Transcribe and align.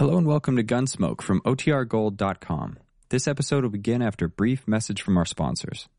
Hello 0.00 0.16
and 0.16 0.26
welcome 0.26 0.56
to 0.56 0.64
Gunsmoke 0.64 1.20
from 1.20 1.42
OTRGold.com. 1.42 2.78
This 3.10 3.28
episode 3.28 3.64
will 3.64 3.70
begin 3.70 4.00
after 4.00 4.24
a 4.24 4.28
brief 4.30 4.66
message 4.66 5.02
from 5.02 5.18
our 5.18 5.26
sponsors. 5.26 5.90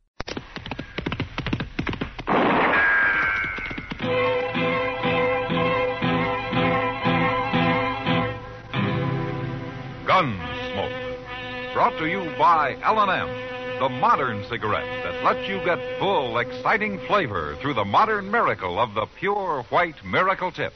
Gunsmoke. 10.08 11.74
Brought 11.76 11.96
to 12.00 12.08
you 12.08 12.34
by 12.40 12.78
L&M, 12.82 13.80
the 13.80 13.90
modern 13.90 14.44
cigarette 14.50 15.04
that 15.04 15.24
lets 15.24 15.48
you 15.48 15.64
get 15.64 15.78
full, 16.00 16.40
exciting 16.40 16.98
flavor 17.06 17.56
through 17.62 17.76
the 17.76 17.86
modern 17.86 18.32
miracle 18.32 18.80
of 18.80 18.96
the 18.96 19.06
pure 19.20 19.62
white 19.70 20.04
miracle 20.04 20.52
tip. 20.52 20.74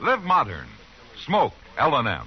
Live 0.00 0.22
modern. 0.22 0.66
Smoke 1.24 1.54
L&M. 1.78 2.26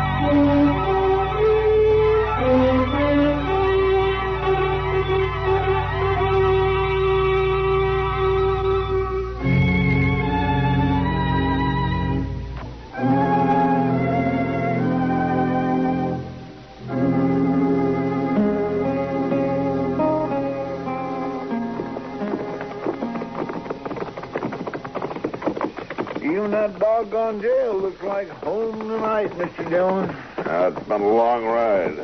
In 26.51 26.57
that 26.57 26.79
doggone 26.79 27.41
jail 27.41 27.77
looks 27.77 28.03
like 28.03 28.27
home 28.27 28.77
tonight, 28.79 29.29
Mr. 29.31 29.69
Dillon. 29.69 30.09
Uh, 30.37 30.73
it's 30.75 30.87
been 30.87 31.01
a 31.01 31.07
long 31.07 31.45
ride. 31.45 31.95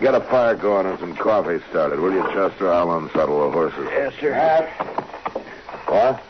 Get 0.00 0.14
a 0.14 0.20
fire 0.20 0.54
going 0.54 0.86
and 0.86 0.98
some 0.98 1.16
coffee 1.16 1.60
started, 1.70 1.98
will 1.98 2.12
you, 2.12 2.22
Chester? 2.34 2.70
I'll 2.70 2.90
unsaddle 2.98 3.46
the 3.46 3.50
horses. 3.50 3.88
Yes, 3.90 4.12
sir. 4.20 4.34
Hat. 4.34 4.68
What? 5.86 6.22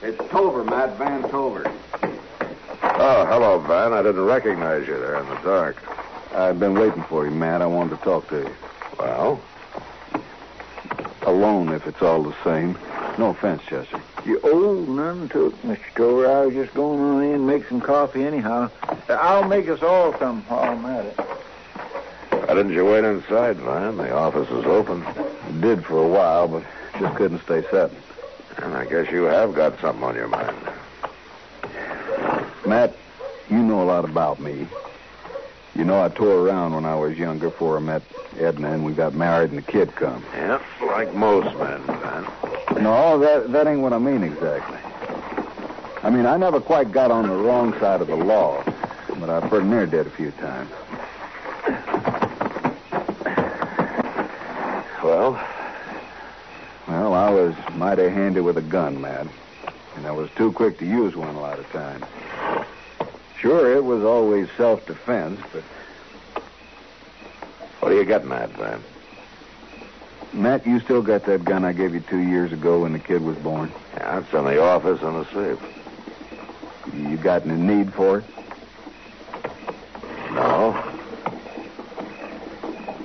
It's 0.00 0.18
Tover, 0.30 0.64
Matt 0.64 0.96
Van 0.96 1.22
Tover. 1.28 1.70
Oh, 2.02 3.26
hello, 3.26 3.58
Van. 3.60 3.92
I 3.92 4.02
didn't 4.02 4.24
recognize 4.24 4.88
you 4.88 4.98
there 4.98 5.20
in 5.20 5.28
the 5.28 5.36
dark. 5.36 5.76
I've 6.34 6.58
been 6.58 6.74
waiting 6.74 7.02
for 7.04 7.26
you, 7.26 7.30
Matt. 7.30 7.60
I 7.60 7.66
wanted 7.66 7.98
to 7.98 8.04
talk 8.04 8.28
to 8.30 8.38
you. 8.38 8.54
Well, 8.98 9.42
Alone, 11.22 11.68
if 11.68 11.86
it's 11.86 12.02
all 12.02 12.22
the 12.22 12.34
same. 12.42 12.76
No 13.18 13.30
offense, 13.30 13.62
Chester. 13.68 14.00
You 14.24 14.40
old 14.42 14.88
none 14.88 15.28
took, 15.28 15.60
Mr. 15.62 15.94
Tover. 15.94 16.30
I 16.30 16.46
was 16.46 16.54
just 16.54 16.72
going 16.74 17.00
on 17.00 17.22
in 17.22 17.34
and 17.34 17.46
make 17.46 17.68
some 17.68 17.80
coffee 17.80 18.24
anyhow. 18.24 18.70
I'll 19.08 19.46
make 19.46 19.68
us 19.68 19.82
all 19.82 20.16
some 20.18 20.42
while 20.42 20.72
I'm 20.72 20.84
at 20.86 21.04
it. 21.04 21.16
why 21.18 22.54
didn't 22.54 22.72
you 22.72 22.86
wait 22.86 23.04
inside, 23.04 23.58
Van? 23.58 23.98
The 23.98 24.12
office 24.14 24.48
is 24.48 24.64
open. 24.64 25.04
Did 25.60 25.84
for 25.84 26.02
a 26.02 26.08
while, 26.08 26.48
but 26.48 26.64
just 26.98 27.14
couldn't 27.16 27.42
stay 27.42 27.62
set. 27.70 27.90
And 28.58 28.74
I 28.74 28.86
guess 28.86 29.10
you 29.10 29.24
have 29.24 29.54
got 29.54 29.78
something 29.80 30.04
on 30.04 30.14
your 30.14 30.28
mind. 30.28 30.56
Matt, 32.66 32.94
you 33.50 33.58
know 33.58 33.82
a 33.82 33.84
lot 33.84 34.04
about 34.04 34.40
me. 34.40 34.66
You 35.74 35.84
know 35.84 36.02
I 36.02 36.08
tore 36.08 36.46
around 36.46 36.74
when 36.74 36.84
I 36.84 36.94
was 36.94 37.18
younger 37.18 37.50
before 37.50 37.76
I 37.76 37.80
met 37.80 38.02
Edna 38.38 38.72
and 38.72 38.84
we 38.84 38.92
got 38.92 39.14
married 39.14 39.50
and 39.50 39.58
the 39.58 39.62
kid 39.62 39.94
come. 39.96 40.24
Yep, 40.34 40.62
like 40.86 41.14
most 41.14 41.56
men, 41.58 41.82
Van. 41.82 42.51
No, 42.80 43.18
that 43.18 43.52
that 43.52 43.66
ain't 43.66 43.80
what 43.80 43.92
I 43.92 43.98
mean 43.98 44.22
exactly. 44.22 44.78
I 46.02 46.10
mean 46.10 46.26
I 46.26 46.36
never 46.36 46.60
quite 46.60 46.90
got 46.92 47.10
on 47.10 47.28
the 47.28 47.34
wrong 47.34 47.72
side 47.78 48.00
of 48.00 48.08
the 48.08 48.16
law, 48.16 48.62
but 49.20 49.28
I 49.30 49.46
pretty 49.48 49.66
near 49.66 49.86
did 49.86 50.06
a 50.06 50.10
few 50.10 50.30
times. 50.32 50.70
Well, 55.02 55.32
Well, 56.86 57.14
I 57.14 57.30
was 57.30 57.54
mighty 57.74 58.08
handy 58.08 58.40
with 58.40 58.56
a 58.56 58.62
gun, 58.62 59.00
Matt. 59.00 59.26
And 59.96 60.06
I 60.06 60.12
was 60.12 60.30
too 60.36 60.52
quick 60.52 60.78
to 60.78 60.86
use 60.86 61.14
one 61.16 61.34
a 61.34 61.40
lot 61.40 61.58
of 61.58 61.70
times. 61.70 62.04
Sure, 63.38 63.74
it 63.76 63.84
was 63.84 64.04
always 64.04 64.48
self-defense, 64.56 65.40
but 65.52 65.62
what 67.80 67.92
are 67.92 67.94
you 67.94 68.04
getting 68.04 68.30
at, 68.32 68.50
Van? 68.50 68.80
Matt, 70.32 70.66
you 70.66 70.80
still 70.80 71.02
got 71.02 71.24
that 71.26 71.44
gun 71.44 71.64
I 71.64 71.72
gave 71.72 71.92
you 71.94 72.00
two 72.00 72.20
years 72.20 72.52
ago 72.52 72.80
when 72.80 72.92
the 72.92 72.98
kid 72.98 73.22
was 73.22 73.36
born. 73.36 73.70
Yeah, 73.94 74.20
it's 74.20 74.32
in 74.32 74.44
the 74.44 74.62
office 74.62 75.00
in 75.02 75.12
the 75.12 75.24
safe. 75.26 75.58
You 76.94 77.16
got 77.18 77.46
any 77.46 77.60
need 77.60 77.92
for 77.92 78.18
it? 78.18 78.24
No. 80.32 80.72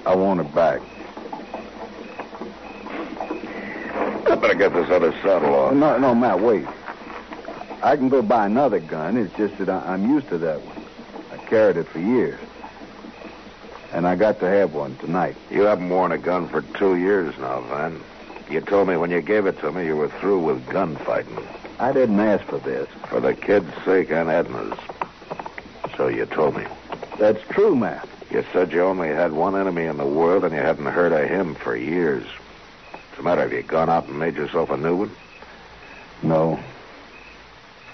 I 0.06 0.16
want 0.16 0.40
it 0.40 0.56
back. 0.56 0.82
I 4.30 4.36
better 4.36 4.56
get 4.56 4.74
this 4.74 4.90
other 4.90 5.12
saddle 5.22 5.54
off. 5.54 5.74
No, 5.74 5.98
no, 5.98 6.16
Matt, 6.16 6.40
wait. 6.40 6.66
I 7.82 7.96
can 7.98 8.08
go 8.10 8.22
buy 8.22 8.46
another 8.46 8.80
gun. 8.80 9.18
It's 9.18 9.36
just 9.36 9.58
that 9.58 9.70
I, 9.70 9.80
I'm 9.80 10.10
used 10.10 10.30
to 10.30 10.38
that 10.40 10.62
one. 10.62 10.86
I 11.32 11.38
carried 11.50 11.78
it 11.78 11.88
for 11.90 12.00
years. 12.00 12.40
And 13.98 14.08
I 14.08 14.16
got 14.16 14.40
to 14.42 14.48
have 14.48 14.76
one 14.76 14.96
tonight. 14.98 15.36
You 15.50 15.64
haven't 15.64 15.90
worn 15.90 16.12
a 16.12 16.20
gun 16.20 16.48
for 16.50 16.62
two 16.62 16.98
years 16.98 17.36
now, 17.40 17.62
Van. 17.62 18.00
You 18.48 18.62
told 18.62 18.90
me 18.90 18.96
when 18.96 19.10
you 19.10 19.22
gave 19.22 19.48
it 19.48 19.60
to 19.62 19.72
me 19.72 19.88
you 19.88 19.96
were 19.96 20.10
through 20.20 20.42
with 20.42 20.64
gunfighting. 20.68 21.36
I 21.80 21.94
didn't 21.94 22.20
ask 22.20 22.46
for 22.46 22.60
this. 22.60 22.88
For 23.10 23.20
the 23.20 23.34
kid's 23.34 23.74
sake 23.86 24.12
and 24.12 24.30
Edna's. 24.30 24.78
So 25.98 26.10
you 26.10 26.28
told 26.28 26.58
me. 26.58 26.66
That's 27.18 27.42
true, 27.50 27.76
Matt. 27.76 28.08
You 28.30 28.46
said 28.54 28.72
you 28.72 28.84
only 28.84 29.08
had 29.08 29.32
one 29.32 29.56
enemy 29.56 29.86
in 29.86 29.98
the 29.98 30.06
world 30.06 30.44
and 30.44 30.54
you 30.54 30.62
hadn't 30.62 30.86
heard 30.86 31.12
of 31.12 31.28
him 31.28 31.56
for 31.56 31.76
years. 31.76 32.24
What's 32.92 33.18
the 33.18 33.24
matter? 33.24 33.42
Have 33.42 33.52
you 33.52 33.64
gone 33.64 33.90
out 33.90 34.08
and 34.08 34.20
made 34.20 34.36
yourself 34.36 34.70
a 34.70 34.78
new 34.78 34.96
one? 34.96 35.12
No. 36.22 36.60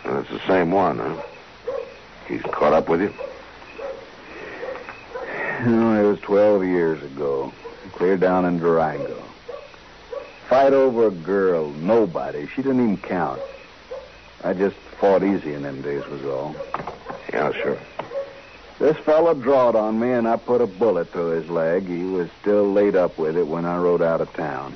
And 0.04 0.18
it's 0.18 0.30
the 0.30 0.46
same 0.48 0.70
one, 0.70 1.00
huh? 1.00 1.22
He's 2.28 2.42
caught 2.42 2.74
up 2.74 2.90
with 2.90 3.00
you? 3.00 3.14
No, 5.66 6.04
it 6.04 6.06
was 6.06 6.20
12 6.20 6.66
years 6.66 7.02
ago. 7.04 7.54
Clear 7.94 8.18
down 8.18 8.44
in 8.44 8.60
Durango. 8.60 9.24
Fight 10.50 10.74
over 10.74 11.08
a 11.08 11.12
girl, 11.12 11.70
nobody. 11.70 12.48
She 12.48 12.62
didn't 12.62 12.82
even 12.82 12.98
count. 12.98 13.42
I 14.44 14.54
just 14.54 14.76
fought 15.00 15.24
easy 15.24 15.54
in 15.54 15.64
them 15.64 15.82
days, 15.82 16.06
was 16.08 16.24
all. 16.26 16.56
Yeah, 17.32 17.54
sure. 17.54 17.78
This 18.78 18.98
fella 18.98 19.36
drawed 19.36 19.78
on 19.78 20.00
me, 20.00 20.12
and 20.12 20.28
I 20.28 20.36
put 20.36 20.60
a 20.60 20.68
bullet 20.68 21.12
through 21.12 21.40
his 21.42 21.50
leg. 21.50 21.88
He 21.88 22.04
was 22.04 22.30
still 22.42 22.70
laid 22.70 22.98
up 22.98 23.18
with 23.18 23.38
it 23.38 23.48
when 23.48 23.64
I 23.64 23.78
rode 23.78 24.02
out 24.02 24.20
of 24.20 24.34
town. 24.34 24.76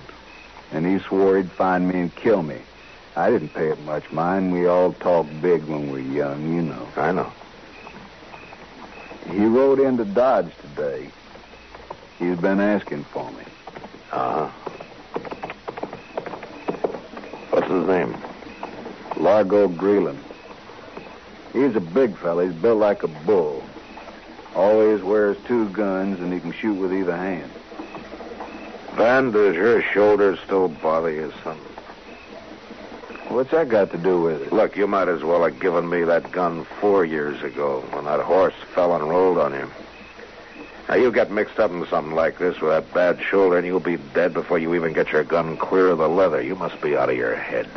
And 0.71 0.85
he 0.85 0.99
swore 0.99 1.35
he'd 1.37 1.51
find 1.51 1.89
me 1.89 1.99
and 1.99 2.15
kill 2.15 2.43
me. 2.43 2.59
I 3.17 3.29
didn't 3.29 3.49
pay 3.49 3.69
it 3.69 3.81
much 3.81 4.09
mind. 4.11 4.53
We 4.53 4.67
all 4.67 4.93
talk 4.93 5.27
big 5.41 5.65
when 5.65 5.91
we're 5.91 5.99
young, 5.99 6.53
you 6.53 6.61
know. 6.61 6.87
I 6.95 7.11
know. 7.11 7.31
He 9.29 9.45
rode 9.45 9.79
into 9.79 10.05
Dodge 10.05 10.51
today. 10.61 11.09
He's 12.17 12.37
been 12.37 12.59
asking 12.59 13.03
for 13.05 13.29
me. 13.31 13.43
Uh 14.11 14.47
huh. 14.47 14.79
What's 17.51 17.67
his 17.67 17.87
name? 17.87 18.15
Largo 19.17 19.67
Greeland. 19.67 20.19
He's 21.53 21.75
a 21.75 21.81
big 21.81 22.17
fella. 22.17 22.45
He's 22.45 22.53
built 22.53 22.79
like 22.79 23.03
a 23.03 23.07
bull. 23.07 23.63
Always 24.55 25.01
wears 25.03 25.37
two 25.45 25.69
guns, 25.69 26.19
and 26.19 26.33
he 26.33 26.39
can 26.39 26.51
shoot 26.53 26.73
with 26.73 26.93
either 26.93 27.15
hand. 27.15 27.51
Van, 28.95 29.31
does 29.31 29.55
your 29.55 29.83
shoulder 29.93 30.37
still 30.45 30.69
bother 30.69 31.11
you, 31.11 31.31
son? 31.43 31.57
What's 33.29 33.51
that 33.51 33.69
got 33.69 33.91
to 33.91 33.97
do 33.97 34.21
with 34.21 34.41
it? 34.41 34.53
Look, 34.53 34.77
you 34.77 34.87
might 34.87 35.09
as 35.09 35.23
well 35.23 35.43
have 35.43 35.59
given 35.59 35.89
me 35.89 36.03
that 36.03 36.31
gun 36.31 36.65
four 36.79 37.05
years 37.05 37.41
ago 37.43 37.81
when 37.91 38.05
that 38.05 38.21
horse 38.21 38.53
fell 38.73 38.95
and 38.95 39.07
rolled 39.07 39.37
on 39.37 39.53
you. 39.53 39.69
Now, 40.87 40.95
you 40.95 41.11
get 41.11 41.29
mixed 41.29 41.59
up 41.59 41.69
in 41.71 41.85
something 41.87 42.15
like 42.15 42.39
this 42.39 42.61
with 42.61 42.71
that 42.71 42.93
bad 42.93 43.21
shoulder, 43.21 43.57
and 43.57 43.67
you'll 43.67 43.81
be 43.81 43.97
dead 43.97 44.33
before 44.33 44.57
you 44.57 44.73
even 44.75 44.93
get 44.93 45.11
your 45.11 45.25
gun 45.25 45.57
clear 45.57 45.89
of 45.89 45.97
the 45.97 46.07
leather. 46.07 46.41
You 46.41 46.55
must 46.55 46.81
be 46.81 46.95
out 46.95 47.09
of 47.09 47.17
your 47.17 47.35
head. 47.35 47.67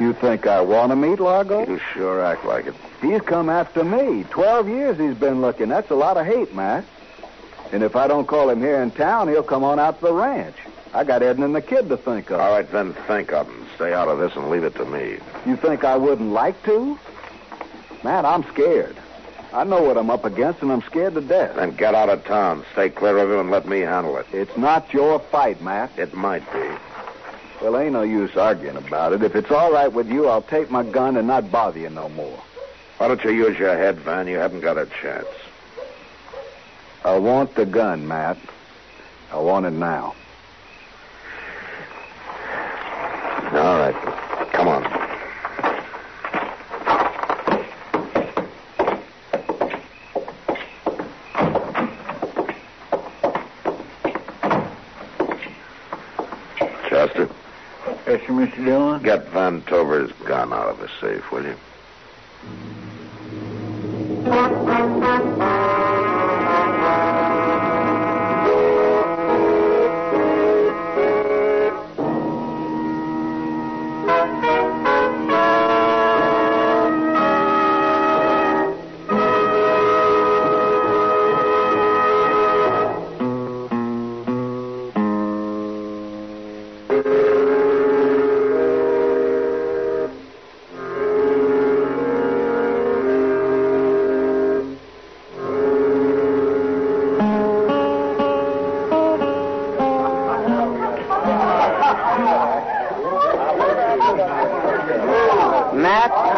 You 0.00 0.12
think 0.12 0.46
I 0.46 0.60
want 0.60 0.90
to 0.90 0.96
meet 0.96 1.20
Largo? 1.20 1.66
You 1.66 1.80
sure 1.94 2.20
act 2.22 2.44
like 2.44 2.66
it. 2.66 2.74
He's 3.00 3.22
come 3.22 3.48
after 3.48 3.84
me. 3.84 4.24
Twelve 4.24 4.68
years 4.68 4.98
he's 4.98 5.14
been 5.14 5.40
looking. 5.40 5.68
That's 5.68 5.90
a 5.90 5.94
lot 5.94 6.16
of 6.16 6.26
hate, 6.26 6.54
Matt. 6.54 6.84
And 7.72 7.82
if 7.82 7.96
I 7.96 8.08
don't 8.08 8.26
call 8.26 8.50
him 8.50 8.60
here 8.60 8.82
in 8.82 8.90
town, 8.90 9.28
he'll 9.28 9.42
come 9.42 9.64
on 9.64 9.78
out 9.78 10.00
to 10.00 10.06
the 10.06 10.12
ranch. 10.12 10.56
I 10.96 11.04
got 11.04 11.22
Edna 11.22 11.44
and 11.44 11.54
the 11.54 11.60
kid 11.60 11.90
to 11.90 11.98
think 11.98 12.30
of. 12.30 12.40
All 12.40 12.52
right, 12.52 12.72
then 12.72 12.94
think 13.06 13.30
of 13.30 13.46
him. 13.46 13.66
Stay 13.74 13.92
out 13.92 14.08
of 14.08 14.18
this 14.18 14.34
and 14.34 14.48
leave 14.48 14.64
it 14.64 14.74
to 14.76 14.86
me. 14.86 15.18
You 15.44 15.54
think 15.54 15.84
I 15.84 15.94
wouldn't 15.94 16.30
like 16.30 16.62
to? 16.64 16.98
Matt, 18.02 18.24
I'm 18.24 18.42
scared. 18.44 18.96
I 19.52 19.64
know 19.64 19.82
what 19.82 19.98
I'm 19.98 20.08
up 20.08 20.24
against, 20.24 20.62
and 20.62 20.72
I'm 20.72 20.80
scared 20.80 21.12
to 21.12 21.20
death. 21.20 21.56
Then 21.56 21.76
get 21.76 21.94
out 21.94 22.08
of 22.08 22.24
town. 22.24 22.64
Stay 22.72 22.88
clear 22.88 23.18
of 23.18 23.30
him 23.30 23.40
and 23.40 23.50
let 23.50 23.68
me 23.68 23.80
handle 23.80 24.16
it. 24.16 24.26
It's 24.32 24.56
not 24.56 24.90
your 24.94 25.18
fight, 25.18 25.60
Matt. 25.60 25.90
It 25.98 26.14
might 26.14 26.50
be. 26.50 26.66
Well, 27.60 27.76
ain't 27.76 27.92
no 27.92 28.02
use 28.02 28.34
arguing 28.34 28.78
about 28.78 29.12
it. 29.12 29.22
If 29.22 29.36
it's 29.36 29.50
all 29.50 29.70
right 29.70 29.92
with 29.92 30.08
you, 30.08 30.28
I'll 30.28 30.40
take 30.40 30.70
my 30.70 30.82
gun 30.82 31.18
and 31.18 31.28
not 31.28 31.50
bother 31.50 31.78
you 31.78 31.90
no 31.90 32.08
more. 32.08 32.42
Why 32.96 33.08
don't 33.08 33.22
you 33.22 33.32
use 33.32 33.58
your 33.58 33.76
head, 33.76 33.98
Van? 33.98 34.28
You 34.28 34.38
haven't 34.38 34.62
got 34.62 34.78
a 34.78 34.86
chance. 34.86 35.28
I 37.04 37.18
want 37.18 37.54
the 37.54 37.66
gun, 37.66 38.08
Matt. 38.08 38.38
I 39.30 39.36
want 39.40 39.66
it 39.66 39.72
now. 39.72 40.14
All 43.56 43.78
right. 43.78 43.94
Come 44.52 44.68
on. 44.68 44.82
Chester, 56.88 57.28
Yes, 58.06 58.20
sir, 58.26 58.32
Mr. 58.32 58.64
Dillon? 58.64 59.02
get 59.02 59.26
Van 59.28 59.62
Tover's 59.62 60.12
gun 60.26 60.52
out 60.52 60.68
of 60.68 60.78
the 60.78 60.88
safe, 61.00 61.30
will 61.32 61.44
you? 61.44 61.56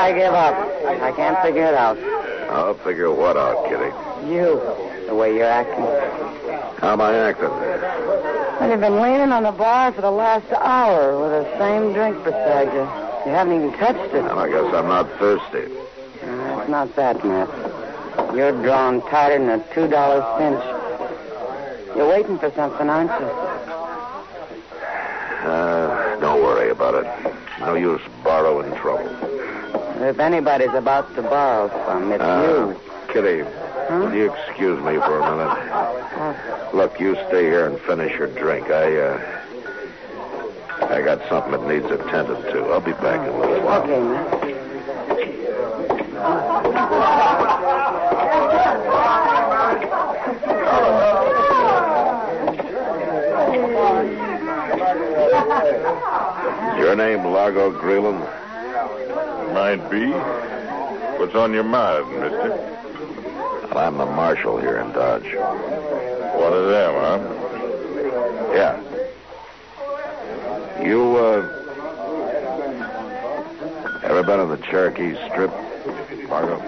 I 0.08 0.12
give 0.14 0.32
up. 0.32 0.54
I 1.02 1.12
can't 1.12 1.38
figure 1.42 1.66
it 1.66 1.74
out. 1.74 1.98
I'll 2.48 2.72
figure 2.78 3.12
what 3.12 3.36
out, 3.36 3.68
Kitty. 3.68 3.92
You, 4.32 4.58
the 5.06 5.14
way 5.14 5.34
you're 5.36 5.44
acting. 5.44 5.84
How 6.80 6.94
am 6.94 7.02
I 7.02 7.14
acting? 7.14 7.50
Well, 7.50 8.70
you've 8.70 8.80
been 8.80 9.02
leaning 9.02 9.32
on 9.32 9.42
the 9.42 9.52
bar 9.52 9.92
for 9.92 10.00
the 10.00 10.10
last 10.10 10.50
hour 10.50 11.20
with 11.20 11.30
the 11.44 11.58
same 11.58 11.92
drink 11.92 12.24
beside 12.24 12.72
you. 12.72 12.88
You 13.28 13.36
haven't 13.36 13.52
even 13.54 13.72
touched 13.78 14.14
it. 14.14 14.24
Well, 14.24 14.38
I 14.38 14.48
guess 14.48 14.72
I'm 14.72 14.88
not 14.88 15.10
thirsty. 15.18 15.76
Uh, 16.22 16.60
it's 16.60 16.70
not 16.70 16.96
that, 16.96 17.22
Matt. 17.22 18.34
You're 18.34 18.52
drawn 18.62 19.02
tighter 19.10 19.38
than 19.38 19.60
a 19.60 19.74
two 19.74 19.88
dollar 19.88 20.24
cinch. 20.38 20.64
You're 21.94 22.08
waiting 22.08 22.38
for 22.38 22.50
something, 22.52 22.88
aren't 22.88 23.10
you? 23.10 23.26
Uh, 25.46 26.18
don't 26.18 26.42
worry 26.42 26.70
about 26.70 26.94
it. 26.94 27.34
No 27.60 27.74
use 27.74 28.00
borrowing 28.24 28.74
trouble. 28.76 29.28
If 30.00 30.18
anybody's 30.20 30.72
about 30.74 31.14
to 31.16 31.22
borrow 31.22 31.68
some, 31.86 32.12
it's 32.12 32.22
Uh, 32.22 32.42
you. 32.72 32.80
Kitty, 33.12 33.40
Huh? 33.88 33.98
will 34.00 34.14
you 34.14 34.32
excuse 34.32 34.78
me 34.84 34.96
for 34.98 35.18
a 35.18 35.36
minute? 35.36 36.74
Look, 36.74 37.00
you 37.00 37.16
stay 37.28 37.44
here 37.44 37.66
and 37.66 37.78
finish 37.80 38.16
your 38.18 38.28
drink. 38.28 38.70
I, 38.70 38.96
uh, 38.96 39.18
I 40.90 41.02
got 41.02 41.20
something 41.28 41.52
that 41.52 41.66
needs 41.66 41.86
attended 41.86 42.42
to. 42.52 42.64
I'll 42.70 42.80
be 42.80 42.92
back 42.92 43.20
in 43.26 43.34
a 43.34 43.38
little 43.38 43.60
while. 43.64 43.82
okay, 43.82 43.98
Matt. 44.00 44.44
Your 56.78 56.94
name, 56.94 57.24
Largo 57.24 57.72
Greeland? 57.72 58.22
Might 59.58 59.90
be. 59.90 60.06
What's 61.18 61.34
on 61.34 61.52
your 61.52 61.64
mind, 61.64 62.08
mister? 62.12 62.50
Well, 63.68 63.78
I'm 63.78 63.98
the 63.98 64.06
marshal 64.06 64.56
here 64.56 64.78
in 64.78 64.92
Dodge. 64.92 65.24
One 65.24 66.52
of 66.52 66.68
them, 66.68 66.94
huh? 66.94 67.18
Yeah. 68.54 68.80
You, 70.80 71.16
uh, 71.16 71.42
ever 74.04 74.22
been 74.22 74.38
on 74.38 74.48
the 74.48 74.58
Cherokee 74.58 75.16
Strip, 75.26 75.50
Largo? 76.30 76.62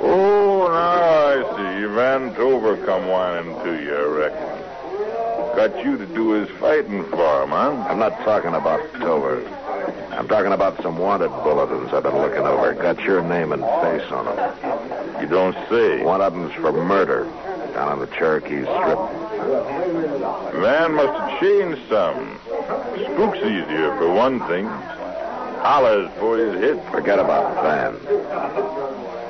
Oh, 0.00 0.68
now 0.68 1.26
I 1.26 1.42
see. 1.56 1.86
Van 1.92 2.32
Tover 2.36 2.76
come 2.86 3.08
whining 3.08 3.52
to 3.64 3.82
you, 3.82 3.96
I 3.96 4.04
reckon. 4.28 4.48
Got 5.56 5.84
you 5.84 5.98
to 5.98 6.06
do 6.06 6.30
his 6.30 6.48
fighting 6.60 7.02
for 7.06 7.42
him, 7.42 7.50
huh? 7.50 7.84
I'm 7.88 7.98
not 7.98 8.16
talking 8.20 8.54
about 8.54 8.80
Tover. 8.94 9.42
I'm 10.20 10.28
talking 10.28 10.52
about 10.52 10.82
some 10.82 10.98
wanted 10.98 11.30
bulletins 11.30 11.94
I've 11.94 12.02
been 12.02 12.14
looking 12.14 12.42
over. 12.42 12.74
Got 12.74 13.02
your 13.04 13.22
name 13.22 13.52
and 13.52 13.62
face 13.62 14.12
on 14.12 14.26
them. 14.26 15.18
You 15.18 15.26
don't 15.26 15.56
say. 15.70 16.02
One 16.02 16.20
of 16.20 16.34
them's 16.34 16.52
for 16.52 16.72
murder 16.72 17.24
down 17.72 17.88
on 17.88 18.00
the 18.00 18.06
Cherokee 18.06 18.60
Strip. 18.60 18.98
Man 20.60 20.94
must 20.94 21.18
have 21.18 21.40
changed 21.40 21.80
some. 21.88 22.38
Spook's 22.96 23.38
easier, 23.38 23.96
for 23.96 24.12
one 24.12 24.40
thing. 24.40 24.66
Hollers 24.66 26.10
for 26.18 26.36
his 26.36 26.54
hit. 26.60 26.84
Forget 26.90 27.18
about 27.18 27.54
Van. 27.62 27.94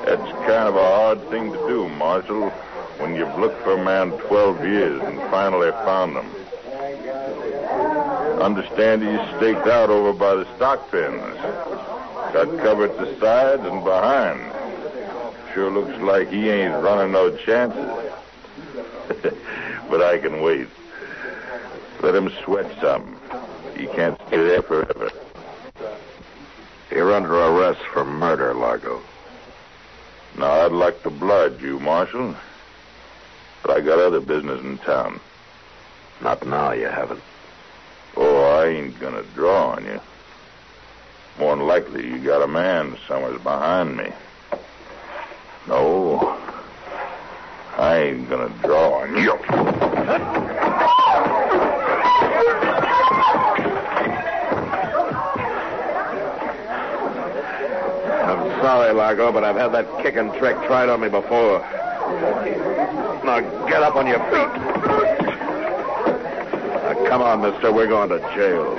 That's 0.05 0.33
kind 0.49 0.67
of 0.67 0.75
a 0.75 0.83
hard 0.83 1.31
thing 1.31 1.53
to 1.53 1.59
do, 1.69 1.89
Marshal, 1.91 2.51
when 2.99 3.15
you've 3.15 3.39
looked 3.39 3.63
for 3.63 3.75
a 3.75 3.85
man 3.85 4.11
12 4.27 4.65
years 4.65 5.01
and 5.03 5.21
finally 5.31 5.71
found 5.71 6.17
him. 6.17 6.40
Understand 8.41 9.03
he's 9.03 9.37
staked 9.37 9.67
out 9.67 9.91
over 9.91 10.15
by 10.15 10.35
the 10.35 10.57
stock 10.57 10.91
pens. 10.91 11.37
Got 12.33 12.59
covered 12.59 12.97
the 12.97 13.19
sides 13.21 13.63
and 13.65 13.85
behind. 13.85 14.41
Sure 15.53 15.71
looks 15.71 16.01
like 16.01 16.31
he 16.31 16.49
ain't 16.49 16.83
running 16.83 17.13
no 17.13 17.37
chances. 17.37 18.13
but 19.91 20.03
I 20.03 20.17
can 20.19 20.41
wait. 20.41 20.69
Let 22.01 22.15
him 22.15 22.33
sweat 22.43 22.71
some. 22.81 23.17
He 23.77 23.87
can't 23.89 24.19
stay 24.29 24.39
there 24.39 24.63
forever. 24.63 25.11
You're 26.91 27.13
under 27.13 27.35
arrest 27.35 27.83
for 27.93 28.07
murder, 28.07 28.55
Largo. 28.55 29.03
Now, 30.39 30.65
I'd 30.65 30.73
like 30.73 31.03
to 31.03 31.11
blood 31.11 31.61
you, 31.61 31.79
Marshal. 31.79 32.35
But 33.63 33.73
I 33.73 33.81
got 33.81 33.99
other 33.99 34.21
business 34.21 34.63
in 34.63 34.79
town. 34.79 35.21
Not 36.23 36.47
now, 36.47 36.73
you 36.73 36.87
haven't. 36.87 37.23
I 38.51 38.67
ain't 38.67 38.99
gonna 38.99 39.23
draw 39.35 39.71
on 39.77 39.85
you. 39.85 40.01
More 41.39 41.55
than 41.57 41.67
likely, 41.67 42.05
you 42.07 42.19
got 42.19 42.43
a 42.43 42.49
man 42.49 42.97
somewhere's 43.07 43.41
behind 43.43 43.97
me. 43.97 44.13
No, 45.69 46.37
I 47.77 47.99
ain't 47.99 48.29
gonna 48.29 48.53
draw 48.61 49.03
on 49.03 49.17
you. 49.17 49.33
I'm 58.27 58.61
sorry, 58.61 58.93
Largo, 58.93 59.33
but 59.33 59.45
I've 59.45 59.57
had 59.57 59.69
that 59.69 60.03
kicking 60.03 60.33
trick 60.39 60.57
tried 60.67 60.89
on 60.89 61.01
me 61.01 61.09
before. 61.09 61.61
Now 63.25 63.41
get 63.69 63.83
up 63.83 63.95
on 63.95 64.09
your 64.09 64.19
feet. 64.31 64.70
Come 67.11 67.23
on, 67.23 67.41
mister. 67.41 67.73
We're 67.73 67.89
going 67.89 68.09
to 68.11 68.21
jail. 68.37 68.77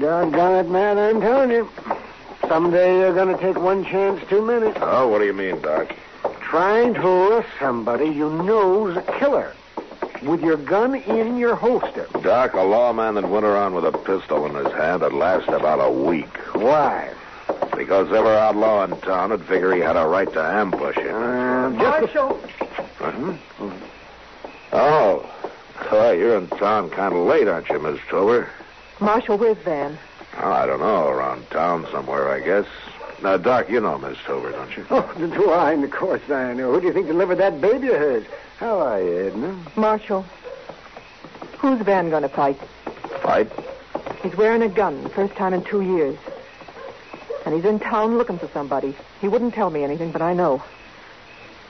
Doggone 0.00 0.56
it, 0.56 0.68
man, 0.68 0.98
I'm 0.98 1.20
telling 1.20 1.52
you. 1.52 1.70
Someday 2.48 2.98
you're 2.98 3.14
going 3.14 3.28
to 3.28 3.40
take 3.40 3.62
one 3.62 3.84
chance 3.84 4.28
too 4.28 4.44
many. 4.44 4.72
Oh, 4.80 5.06
what 5.06 5.20
do 5.20 5.24
you 5.24 5.32
mean, 5.32 5.60
Doc? 5.62 5.94
Trying 6.40 6.94
to 6.94 7.06
arrest 7.06 7.48
somebody 7.60 8.06
you 8.06 8.28
know's 8.28 8.96
a 8.96 9.02
killer 9.20 9.54
with 10.24 10.42
your 10.42 10.56
gun 10.56 10.94
in 10.94 11.36
your 11.36 11.54
holster. 11.54 12.06
Doc, 12.22 12.54
a 12.54 12.60
lawman 12.60 13.14
that 13.14 13.28
went 13.28 13.44
around 13.44 13.74
with 13.74 13.84
a 13.84 13.92
pistol 13.92 14.46
in 14.46 14.54
his 14.54 14.72
hand 14.74 15.02
would 15.02 15.12
last 15.12 15.48
about 15.48 15.80
a 15.80 15.90
week. 15.90 16.36
Why? 16.54 17.12
Because 17.76 18.08
every 18.12 18.36
outlaw 18.36 18.84
in 18.84 18.98
town 19.00 19.30
would 19.30 19.44
figure 19.44 19.74
he 19.74 19.80
had 19.80 19.96
a 19.96 20.06
right 20.06 20.30
to 20.32 20.40
ambush 20.42 20.96
him. 20.96 21.14
Uh, 21.14 21.70
just 21.70 22.14
Marshal. 22.14 22.40
Huh? 22.98 23.36
Oh. 24.72 25.30
Oh, 25.90 26.12
you're 26.12 26.38
in 26.38 26.48
town 26.48 26.90
kind 26.90 27.14
of 27.14 27.26
late, 27.26 27.46
aren't 27.46 27.68
you, 27.68 27.78
Miss 27.78 28.00
Tover? 28.08 28.48
Marshal, 29.00 29.36
where's 29.36 29.58
Van? 29.58 29.98
Oh, 30.40 30.50
I 30.50 30.66
don't 30.66 30.80
know. 30.80 31.08
Around 31.08 31.48
town 31.50 31.86
somewhere, 31.92 32.28
I 32.30 32.40
guess. 32.40 32.66
Now, 33.22 33.36
Doc, 33.36 33.70
you 33.70 33.80
know 33.80 33.98
Miss 33.98 34.18
Tover, 34.26 34.50
don't 34.50 34.76
you? 34.76 34.86
Oh, 34.90 35.14
do 35.16 35.50
I? 35.50 35.72
And 35.72 35.84
of 35.84 35.90
course 35.90 36.22
I 36.30 36.52
know. 36.54 36.72
Who 36.72 36.80
do 36.80 36.86
you 36.88 36.92
think 36.92 37.06
delivered 37.06 37.36
that 37.36 37.60
baby 37.60 37.88
of 37.88 37.94
hers? 37.96 38.24
How 38.64 38.78
are 38.78 39.02
you, 39.02 39.26
Edna? 39.26 39.62
Marshal, 39.76 40.22
who's 41.58 41.82
Van 41.82 42.08
going 42.08 42.22
to 42.22 42.30
fight? 42.30 42.56
Fight? 43.20 43.52
He's 44.22 44.34
wearing 44.38 44.62
a 44.62 44.70
gun, 44.70 45.06
first 45.10 45.34
time 45.34 45.52
in 45.52 45.62
two 45.64 45.82
years. 45.82 46.16
And 47.44 47.54
he's 47.54 47.66
in 47.66 47.78
town 47.78 48.16
looking 48.16 48.38
for 48.38 48.48
somebody. 48.54 48.96
He 49.20 49.28
wouldn't 49.28 49.52
tell 49.52 49.68
me 49.68 49.84
anything, 49.84 50.12
but 50.12 50.22
I 50.22 50.32
know. 50.32 50.62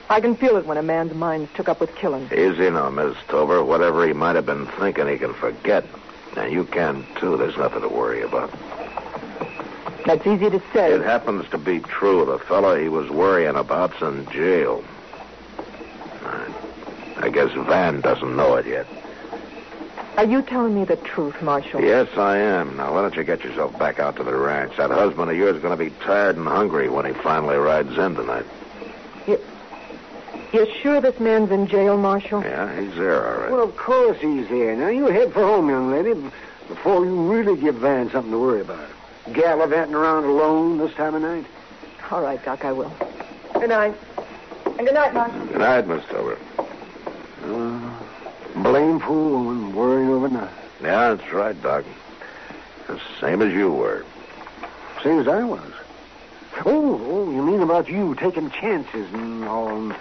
I 0.09 0.21
can 0.21 0.37
feel 0.37 0.55
it 0.55 0.65
when 0.65 0.77
a 0.77 0.81
man's 0.81 1.13
mind's 1.13 1.51
took 1.53 1.67
up 1.67 1.81
with 1.81 1.93
killing. 1.95 2.29
Easy 2.31 2.69
now, 2.69 2.89
Miss 2.89 3.17
Tover. 3.27 3.61
Whatever 3.61 4.07
he 4.07 4.13
might 4.13 4.37
have 4.37 4.45
been 4.45 4.65
thinking, 4.79 5.09
he 5.09 5.17
can 5.17 5.33
forget. 5.33 5.83
And 6.37 6.53
you 6.53 6.63
can, 6.63 7.05
too. 7.19 7.35
There's 7.35 7.57
nothing 7.57 7.81
to 7.81 7.89
worry 7.89 8.21
about. 8.21 8.53
That's 10.05 10.25
easy 10.25 10.49
to 10.49 10.61
say. 10.71 10.93
It 10.93 11.01
happens 11.01 11.49
to 11.49 11.57
be 11.57 11.81
true. 11.81 12.23
The 12.23 12.39
fellow 12.39 12.79
he 12.79 12.87
was 12.87 13.09
worrying 13.09 13.57
about's 13.57 14.01
in 14.01 14.25
jail. 14.31 14.81
I 17.65 17.67
guess 17.67 17.93
Van 17.93 18.01
doesn't 18.01 18.35
know 18.35 18.55
it 18.55 18.67
yet. 18.67 18.85
Are 20.17 20.25
you 20.25 20.41
telling 20.41 20.75
me 20.75 20.85
the 20.85 20.95
truth, 20.95 21.41
Marshal? 21.41 21.81
Yes, 21.81 22.07
I 22.17 22.37
am. 22.37 22.77
Now, 22.77 22.93
why 22.93 23.01
don't 23.01 23.15
you 23.15 23.23
get 23.23 23.43
yourself 23.43 23.77
back 23.77 23.99
out 23.99 24.15
to 24.17 24.23
the 24.23 24.33
ranch? 24.35 24.77
That 24.77 24.91
husband 24.91 25.29
of 25.29 25.35
yours 25.35 25.57
is 25.57 25.61
going 25.61 25.77
to 25.77 25.83
be 25.83 25.89
tired 26.05 26.37
and 26.37 26.47
hungry 26.47 26.89
when 26.89 27.05
he 27.05 27.13
finally 27.13 27.57
rides 27.57 27.97
in 27.97 28.15
tonight. 28.15 28.45
You're 30.53 30.71
sure 30.81 31.01
this 31.01 31.19
man's 31.19 31.51
in 31.51 31.67
jail, 31.67 31.97
Marshal? 31.97 32.41
Yeah, 32.41 32.79
he's 32.79 32.95
there, 32.95 33.27
all 33.27 33.41
right. 33.41 33.51
Well, 33.51 33.63
of 33.63 33.75
course 33.75 34.17
he's 34.21 34.47
there. 34.47 34.73
Now, 34.73 34.87
you 34.87 35.07
head 35.07 35.33
for 35.33 35.41
home, 35.41 35.69
young 35.69 35.91
lady, 35.91 36.13
before 36.69 37.03
you 37.03 37.29
really 37.29 37.59
give 37.59 37.75
Van 37.75 38.09
something 38.09 38.31
to 38.31 38.39
worry 38.39 38.61
about. 38.61 38.87
Gallivanting 39.33 39.95
around 39.95 40.23
alone 40.23 40.77
this 40.77 40.93
time 40.93 41.13
of 41.13 41.23
night. 41.23 41.45
All 42.09 42.21
right, 42.21 42.41
Doc, 42.45 42.63
I 42.63 42.71
will. 42.71 42.93
Good 43.53 43.67
night. 43.67 43.95
And 44.65 44.87
good 44.87 44.93
night, 44.93 45.13
Marshal. 45.13 45.45
Good 45.47 45.57
night, 45.57 45.87
Miss 45.87 46.05
Tover. 46.05 46.37
Uh, 47.45 48.61
blame 48.63 48.99
fool 48.99 49.31
woman 49.43 49.75
worrying 49.75 50.09
over 50.09 50.29
nothing. 50.29 50.55
Yeah, 50.81 51.13
that's 51.15 51.31
right, 51.31 51.59
Doc. 51.61 51.85
The 52.87 52.99
same 53.21 53.41
as 53.41 53.53
you 53.53 53.71
were. 53.71 54.05
Same 55.03 55.19
as 55.19 55.27
I 55.27 55.43
was. 55.43 55.71
Oh, 56.65 57.01
oh, 57.05 57.31
you 57.31 57.41
mean 57.43 57.61
about 57.61 57.89
you 57.89 58.15
taking 58.15 58.49
chances 58.49 59.11
and 59.13 59.43
all. 59.45 59.69
and- 59.69 59.95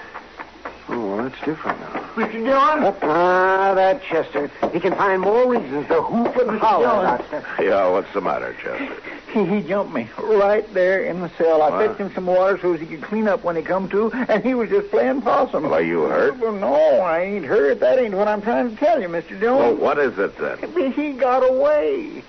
Oh, 0.87 1.17
well, 1.17 1.25
that's 1.29 1.41
different 1.45 1.81
now. 1.81 2.01
Mr. 2.15 2.33
Dillon? 2.33 2.95
Ah, 3.03 3.73
that 3.75 4.03
Chester. 4.03 4.51
He 4.71 4.79
can 4.81 4.95
find 4.95 5.23
more 5.23 5.49
reasons 5.51 5.87
to 5.89 6.03
hoop 6.03 6.37
and 6.37 6.59
holler 6.61 6.85
about 7.01 7.27
stuff. 7.29 7.45
Yeah, 7.59 7.89
what's 7.89 8.13
the 8.13 8.21
matter, 8.21 8.55
Chester? 8.63 8.95
He, 9.35 9.45
he 9.61 9.69
jumped 9.69 9.93
me 9.93 10.09
right 10.19 10.73
there 10.73 11.05
in 11.05 11.21
the 11.21 11.31
cell. 11.37 11.61
I 11.63 11.87
fetched 11.87 12.01
him 12.01 12.13
some 12.15 12.27
water 12.27 12.59
so 12.61 12.73
he 12.75 12.87
could 12.87 13.03
clean 13.03 13.29
up 13.29 13.45
when 13.45 13.57
he 13.57 13.63
come 13.63 13.89
to, 13.91 14.11
and 14.13 14.45
he 14.45 14.55
was 14.55 14.71
just 14.71 14.91
playing 14.91 15.23
possum. 15.23 15.67
Are 15.73 15.83
you 15.83 16.03
hurt? 16.03 16.39
Well, 16.39 16.53
no, 16.53 16.75
I 16.75 17.21
ain't 17.21 17.45
hurt. 17.45 17.81
That 17.81 17.99
ain't 17.99 18.15
what 18.15 18.29
I'm 18.29 18.43
trying 18.43 18.71
to 18.71 18.77
tell 18.77 19.01
you, 19.01 19.09
Mr. 19.09 19.33
Well, 19.33 19.41
Dillon. 19.41 19.81
what 19.81 19.99
is 19.99 20.19
it 20.19 20.39
then? 20.39 20.93
He 20.93 21.13
got 21.13 21.41
away. 21.41 22.23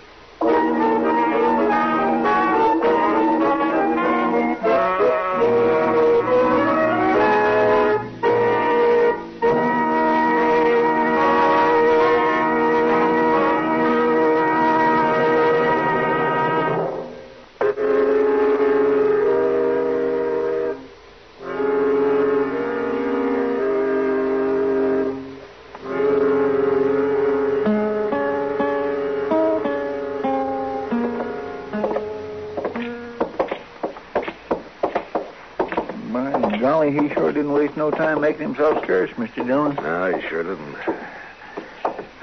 Golly, 36.65 36.91
he 36.91 37.13
sure 37.13 37.31
didn't 37.31 37.51
waste 37.51 37.77
no 37.77 37.91
time 37.91 38.19
making 38.19 38.41
himself 38.41 38.83
scarce, 38.83 39.11
Mr. 39.11 39.45
Dillon. 39.45 39.75
No, 39.75 40.17
he 40.17 40.27
sure 40.27 40.41
didn't. 40.41 40.75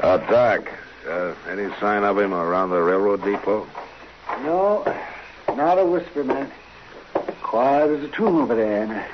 Oh, 0.00 0.18
Doc, 0.18 0.68
uh, 1.08 1.32
any 1.48 1.72
sign 1.78 2.02
of 2.02 2.18
him 2.18 2.34
around 2.34 2.70
the 2.70 2.82
railroad 2.82 3.22
depot? 3.22 3.68
No, 4.40 4.82
not 5.54 5.78
a 5.78 5.86
whisper, 5.86 6.24
man. 6.24 6.50
Quiet 7.40 7.90
as 7.90 8.02
a 8.02 8.08
tomb 8.08 8.38
over 8.38 8.56
there. 8.56 8.82
And, 8.82 9.04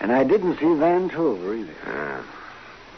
and 0.00 0.12
I 0.12 0.22
didn't 0.22 0.58
see 0.58 0.74
Van 0.74 1.08
Tover 1.08 1.54
either. 1.54 1.72
Yeah. 1.86 2.22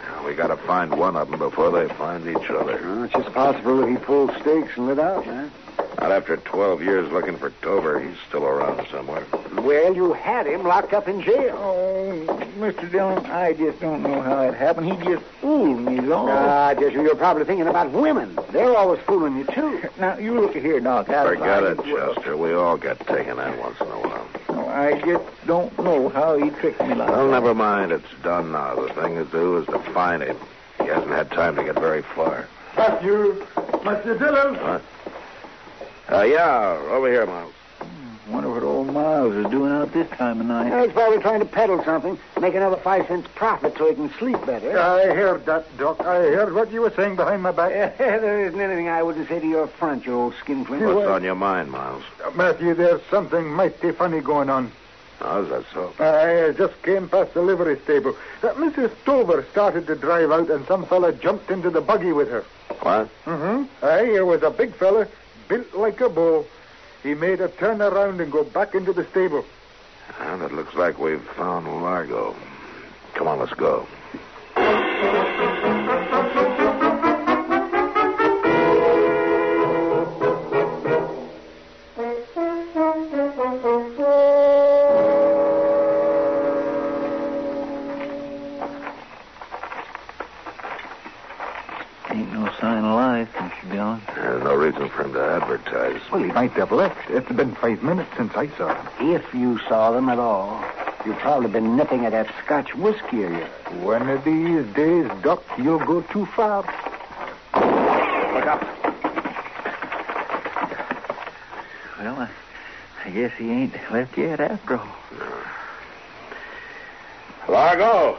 Yeah, 0.02 0.26
we 0.26 0.34
got 0.34 0.48
to 0.48 0.56
find 0.56 0.98
one 0.98 1.14
of 1.14 1.30
them 1.30 1.38
before 1.38 1.70
they 1.70 1.86
find 1.94 2.26
each 2.26 2.50
other. 2.50 2.80
Well, 2.82 3.04
it's 3.04 3.12
just 3.12 3.32
possible 3.32 3.76
that 3.76 3.88
he 3.88 3.96
pulled 3.96 4.32
stakes 4.40 4.76
and 4.76 4.88
lit 4.88 4.98
out, 4.98 5.24
man. 5.24 5.52
Not 6.04 6.12
after 6.12 6.36
12 6.36 6.82
years 6.82 7.10
looking 7.12 7.38
for 7.38 7.48
Tover. 7.62 7.98
He's 7.98 8.18
still 8.28 8.44
around 8.44 8.86
somewhere. 8.90 9.24
Well, 9.54 9.96
you 9.96 10.12
had 10.12 10.46
him 10.46 10.62
locked 10.64 10.92
up 10.92 11.08
in 11.08 11.22
jail. 11.22 11.56
Oh, 11.58 12.46
Mr. 12.58 12.92
Dillon, 12.92 13.24
I 13.24 13.54
just 13.54 13.80
don't 13.80 14.02
know 14.02 14.20
how 14.20 14.42
it 14.42 14.52
happened. 14.52 14.92
He 14.92 15.02
just 15.02 15.24
fooled 15.40 15.78
me, 15.80 16.12
all. 16.12 16.28
Ah, 16.28 16.74
just 16.74 16.92
you're 16.92 17.14
probably 17.16 17.44
thinking 17.46 17.68
about 17.68 17.90
women. 17.90 18.38
They're 18.52 18.76
always 18.76 19.00
fooling 19.06 19.38
you, 19.38 19.44
too. 19.46 19.80
now, 19.98 20.18
you 20.18 20.38
look 20.38 20.54
here, 20.54 20.78
Doc. 20.78 21.08
I- 21.08 21.24
Forget 21.24 21.64
I- 21.64 21.70
it, 21.70 21.78
Chester. 21.86 22.36
We 22.36 22.52
all 22.52 22.76
get 22.76 23.00
taken 23.06 23.38
in 23.38 23.58
once 23.58 23.80
in 23.80 23.86
a 23.86 23.90
while. 23.98 24.26
No, 24.50 24.68
I 24.68 25.00
just 25.00 25.24
don't 25.46 25.76
know 25.82 26.10
how 26.10 26.36
he 26.36 26.50
tricked 26.50 26.82
me 26.82 26.88
like 26.96 27.08
Well, 27.08 27.28
that. 27.28 27.32
never 27.32 27.54
mind. 27.54 27.92
It's 27.92 28.04
done 28.22 28.52
now. 28.52 28.74
The 28.74 28.92
thing 28.92 29.14
to 29.14 29.24
do 29.24 29.56
is 29.56 29.66
to 29.68 29.78
find 29.94 30.22
him. 30.22 30.36
He 30.82 30.86
hasn't 30.86 31.08
had 31.12 31.30
time 31.30 31.56
to 31.56 31.64
get 31.64 31.76
very 31.76 32.02
far. 32.02 32.46
Matthew, 32.76 33.42
Mr. 33.56 34.18
Dillon. 34.18 34.56
What? 34.56 34.82
Uh, 36.10 36.22
yeah, 36.22 36.78
over 36.90 37.10
here, 37.10 37.26
Miles. 37.26 37.52
Wonder 38.28 38.50
what 38.50 38.62
old 38.62 38.86
Miles 38.86 39.34
is 39.34 39.46
doing 39.50 39.70
out 39.70 39.92
this 39.92 40.08
time 40.10 40.40
of 40.40 40.46
night. 40.46 40.84
He's 40.84 40.92
probably 40.92 41.18
trying 41.18 41.40
to 41.40 41.46
peddle 41.46 41.84
something, 41.84 42.18
make 42.40 42.54
another 42.54 42.78
five 42.78 43.06
cents 43.06 43.28
profit 43.34 43.76
so 43.76 43.88
he 43.88 43.94
can 43.94 44.10
sleep 44.14 44.44
better. 44.46 44.78
I 44.78 45.06
heard 45.14 45.44
that, 45.44 45.64
Doc. 45.76 46.00
I 46.00 46.16
heard 46.16 46.54
what 46.54 46.72
you 46.72 46.80
were 46.80 46.92
saying 46.96 47.16
behind 47.16 47.42
my 47.42 47.52
back. 47.52 47.98
there 47.98 48.46
isn't 48.46 48.58
anything 48.58 48.88
I 48.88 49.02
wouldn't 49.02 49.28
say 49.28 49.40
to 49.40 49.46
your 49.46 49.66
front, 49.66 50.06
you 50.06 50.14
old 50.14 50.34
skinflint. 50.40 50.82
What's 50.82 51.06
on 51.06 51.22
your 51.22 51.34
mind, 51.34 51.70
Miles? 51.70 52.02
Uh, 52.24 52.30
Matthew, 52.30 52.72
there's 52.72 53.02
something 53.10 53.46
mighty 53.46 53.92
funny 53.92 54.20
going 54.20 54.48
on. 54.48 54.72
How's 55.20 55.48
that 55.50 55.64
so? 55.72 55.92
I 55.98 56.48
uh, 56.48 56.52
just 56.52 56.82
came 56.82 57.08
past 57.08 57.34
the 57.34 57.42
livery 57.42 57.78
stable. 57.84 58.16
Uh, 58.42 58.48
Mrs. 58.54 58.90
Stover 59.02 59.44
started 59.52 59.86
to 59.86 59.96
drive 59.96 60.30
out, 60.30 60.50
and 60.50 60.66
some 60.66 60.86
fella 60.86 61.12
jumped 61.12 61.50
into 61.50 61.68
the 61.68 61.80
buggy 61.82 62.12
with 62.12 62.28
her. 62.30 62.44
What? 62.80 63.08
Mm-hmm. 63.26 63.84
Aye, 63.84 64.04
here 64.06 64.24
was 64.24 64.42
a 64.42 64.50
big 64.50 64.74
fella, 64.74 65.06
built 65.48 65.74
like 65.74 66.00
a 66.00 66.08
bull. 66.08 66.46
He 67.02 67.14
made 67.14 67.40
a 67.40 67.48
turn 67.48 67.82
around 67.82 68.20
and 68.20 68.32
go 68.32 68.44
back 68.44 68.74
into 68.74 68.92
the 68.92 69.04
stable. 69.06 69.44
And 70.20 70.42
it 70.42 70.52
looks 70.52 70.74
like 70.74 70.98
we've 70.98 71.22
found 71.22 71.66
Largo. 71.66 72.34
Come 73.14 73.28
on, 73.28 73.38
let's 73.38 73.54
go. 73.54 73.86
There's 93.14 94.42
no 94.42 94.54
reason 94.54 94.88
for 94.88 95.04
him 95.04 95.12
to 95.12 95.24
advertise. 95.24 96.00
Well, 96.10 96.22
he 96.22 96.32
might 96.32 96.50
have 96.52 96.72
left. 96.72 97.08
It's 97.10 97.30
been 97.30 97.54
five 97.54 97.82
minutes 97.82 98.10
since 98.16 98.34
I 98.34 98.48
saw 98.56 98.74
him. 98.74 99.14
If 99.14 99.32
you 99.32 99.60
saw 99.68 99.92
them 99.92 100.08
at 100.08 100.18
all, 100.18 100.64
you've 101.06 101.18
probably 101.18 101.48
been 101.48 101.76
nipping 101.76 102.06
at 102.06 102.12
that 102.12 102.28
Scotch 102.44 102.74
whiskey 102.74 103.22
of 103.22 103.30
yours. 103.32 103.50
One 103.82 104.08
of 104.08 104.24
these 104.24 104.66
days, 104.74 105.08
Doc, 105.22 105.44
you'll 105.58 105.78
go 105.78 106.00
too 106.02 106.26
far. 106.26 106.62
Look 107.52 108.46
up. 108.46 108.62
Well, 111.98 112.18
I, 112.18 112.30
I 113.04 113.10
guess 113.10 113.32
he 113.38 113.50
ain't 113.50 113.74
left 113.92 114.18
yet 114.18 114.40
after 114.40 114.78
all. 114.78 114.96
Largo! 117.48 118.18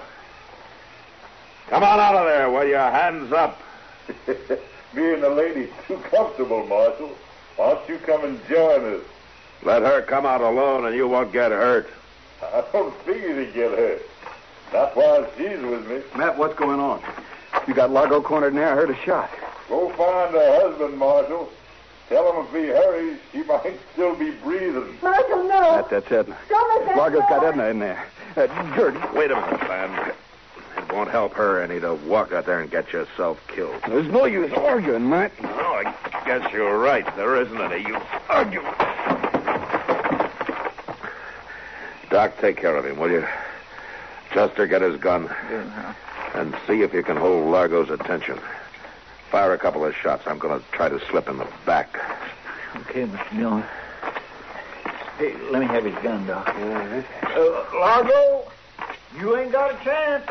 Come 1.68 1.84
on 1.84 2.00
out 2.00 2.16
of 2.16 2.25
there 2.28 2.50
with 2.50 2.70
your 2.70 2.80
hands 2.92 3.34
up. 3.34 3.60
Me 4.96 5.14
and 5.14 5.22
the 5.22 5.30
lady's 5.30 5.70
too 5.88 5.98
comfortable, 6.10 6.66
Marshal. 6.68 7.12
Why 7.58 7.74
don't 7.74 7.90
you 7.90 7.98
come 7.98 8.24
and 8.24 8.40
join 8.48 8.96
us? 8.96 9.02
Let 9.64 9.82
her 9.82 10.02
come 10.02 10.25
out 10.25 10.42
alone 10.42 10.86
and 10.86 10.96
you 10.96 11.08
won't 11.08 11.34
get 11.34 11.52
hurt. 11.52 11.90
I 12.42 12.64
don't 12.72 12.96
figure 13.04 13.46
to 13.46 13.52
get 13.52 13.72
hurt. 13.72 14.02
Not 14.72 14.96
while 14.96 15.28
she's 15.38 15.60
with 15.60 15.88
me. 15.88 16.02
Matt, 16.18 16.38
what's 16.38 16.56
going 16.56 16.80
on? 16.80 17.02
You 17.68 17.74
got 17.74 17.92
Largo 17.92 18.22
cornered 18.22 18.50
in 18.50 18.56
there. 18.56 18.72
I 18.72 18.75
heard 18.75 18.90
a 18.90 18.96
shot. 19.04 19.30
Go 19.68 19.90
find 19.90 20.34
her 20.34 20.62
husband, 20.62 20.98
Marshal. 20.98 21.50
Tell 22.08 22.32
him 22.32 22.46
if 22.46 22.52
he 22.52 22.68
hurries, 22.68 23.20
she 23.32 23.44
might 23.44 23.80
still 23.94 24.16
be 24.16 24.32
breathing. 24.32 24.98
Marshal, 25.02 25.44
no. 25.44 25.78
That, 25.78 25.90
that's 25.90 26.12
Edna. 26.12 26.38
Don't 26.48 26.80
let 26.80 26.88
that 26.88 26.98
Largo's 26.98 27.22
got. 27.22 27.44
Edna 27.44 27.66
in 27.66 27.80
there. 27.80 28.06
Uh, 28.38 28.48
Gertie. 28.75 29.00
Wait 29.14 29.32
a 29.32 29.36
minute, 29.36 29.62
man. 29.62 30.14
It 30.96 31.00
won't 31.00 31.12
help 31.12 31.34
her 31.34 31.62
any 31.62 31.82
to 31.82 31.94
walk 31.94 32.32
out 32.32 32.46
there 32.46 32.62
and 32.62 32.72
get 32.72 32.94
yourself 32.94 33.46
killed. 33.50 33.82
There's 33.86 34.08
no 34.08 34.24
use 34.24 34.54
arguing, 34.54 35.10
Matt. 35.10 35.34
No, 35.44 35.50
I 35.50 35.94
guess 36.25 36.50
you're 36.54 36.80
right. 36.80 37.06
There 37.18 37.36
isn't 37.42 37.60
any 37.60 37.86
use 37.86 38.02
arguing. 38.30 38.74
Doc, 42.10 42.38
take 42.40 42.56
care 42.56 42.78
of 42.78 42.86
him, 42.86 42.98
will 42.98 43.12
you? 43.12 43.28
Chester, 44.32 44.68
get 44.68 44.82
his 44.82 44.98
gun. 44.98 45.28
And 46.34 46.56
see 46.66 46.82
if 46.82 46.94
you 46.94 47.04
can 47.04 47.18
hold 47.18 47.52
Largo's 47.52 47.90
attention. 47.90 48.40
Fire 49.30 49.52
a 49.52 49.58
couple 49.58 49.84
of 49.84 49.94
shots. 49.94 50.24
I'm 50.25 50.40
going 50.40 50.58
to 50.58 50.66
try 50.72 50.88
to 50.88 51.06
slip 51.08 51.28
in 51.28 51.40
the 51.40 51.48
back. 51.66 52.00
Okay, 52.74 53.06
Mr. 53.06 53.38
Dillon. 53.38 53.64
Hey, 55.18 55.36
let 55.52 55.60
me 55.60 55.66
have 55.68 55.84
his 55.84 55.96
gun, 55.96 56.25
Doc. 56.25 56.48
Uh, 56.48 57.66
Largo, 57.74 58.50
you 59.20 59.36
ain't 59.36 59.52
got 59.52 59.72
a 59.72 59.84
chance. 59.84 60.25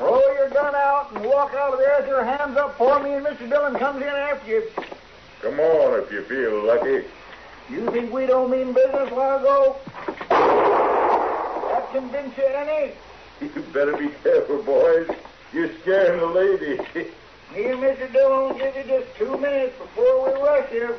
Throw 0.00 0.18
your 0.32 0.48
gun 0.48 0.74
out 0.74 1.12
and 1.12 1.26
walk 1.26 1.52
out 1.52 1.74
of 1.74 1.78
there 1.78 1.98
with 2.00 2.08
your 2.08 2.24
hands 2.24 2.56
up 2.56 2.78
for 2.78 3.02
me, 3.02 3.12
and 3.12 3.26
Mr. 3.26 3.46
Dillon 3.46 3.78
comes 3.78 4.00
in 4.00 4.08
after 4.08 4.50
you. 4.50 4.62
Come 5.42 5.60
on 5.60 6.00
if 6.00 6.10
you 6.10 6.22
feel 6.22 6.64
lucky. 6.64 7.06
You 7.68 7.90
think 7.90 8.10
we 8.10 8.24
don't 8.24 8.50
mean 8.50 8.72
business, 8.72 9.12
Largo? 9.12 9.76
That 10.30 11.86
convince 11.92 12.34
you 12.38 12.44
any? 12.44 12.92
You 13.42 13.62
better 13.74 13.94
be 13.96 14.08
careful, 14.22 14.62
boys. 14.62 15.06
You're 15.52 15.70
scaring 15.82 16.20
the 16.20 16.26
lady. 16.26 16.78
Me 17.54 17.64
and 17.66 17.80
Mr. 17.82 18.10
Dillon 18.10 18.48
will 18.48 18.58
give 18.58 18.74
you 18.76 18.84
just 18.84 19.14
two 19.18 19.36
minutes 19.36 19.76
before 19.78 20.24
we 20.24 20.40
rush 20.40 20.70
here. 20.70 20.96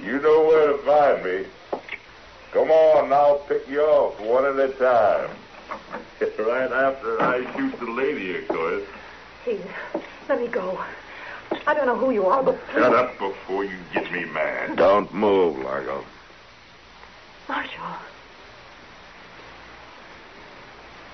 you 0.00 0.20
know 0.20 0.42
where 0.46 0.68
to 0.68 0.78
find 0.78 1.24
me. 1.24 1.46
Come 2.52 2.70
on, 2.70 3.12
I'll 3.12 3.38
pick 3.48 3.68
you 3.68 3.80
off 3.80 4.20
one 4.20 4.44
at 4.44 4.58
a 4.60 4.72
time. 4.74 5.30
Right 6.38 6.72
after 6.72 7.20
I 7.20 7.56
shoot 7.56 7.78
the 7.78 7.90
lady, 7.90 8.38
of 8.38 8.48
course. 8.48 8.82
Please, 9.44 9.60
let 10.28 10.40
me 10.40 10.48
go. 10.48 10.78
I 11.66 11.74
don't 11.74 11.86
know 11.86 11.96
who 11.96 12.10
you 12.12 12.26
are, 12.26 12.42
but 12.42 12.58
Shut 12.72 12.94
up 12.94 13.18
before 13.18 13.64
you 13.64 13.76
get 13.92 14.10
me 14.12 14.24
mad. 14.24 14.76
Don't 14.76 15.12
move, 15.12 15.58
Largo. 15.58 16.04
Marshal. 17.48 17.82